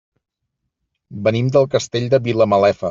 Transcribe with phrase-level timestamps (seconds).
[1.29, 2.79] Venim del Castell de Vilamalefa.